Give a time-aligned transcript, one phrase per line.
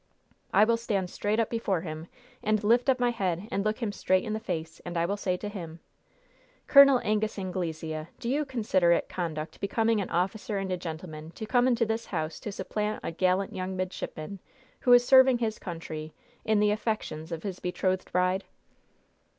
[0.51, 2.07] I will stand straight up before him
[2.41, 5.15] and lift up my head and look him straight in the face, and I will
[5.15, 5.79] say to him:
[6.65, 6.99] "'Col.
[7.03, 11.67] Angus Anglesea, do you consider it conduct becoming an officer and a gentleman to come
[11.67, 14.39] into this house to supplant a gallant young midshipman,
[14.79, 16.13] who is serving his country,
[16.45, 18.43] in the affections of his betrothed bride?'"